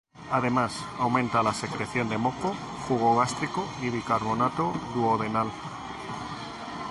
Además, 0.31 0.73
aumenta 0.97 1.43
la 1.43 1.53
secreción 1.53 2.09
de 2.09 2.17
moco, 2.17 2.55
jugo 2.87 3.15
gástrico 3.19 3.63
y 3.83 3.91
bicarbonato 3.91 4.73
duodenal. 4.95 5.51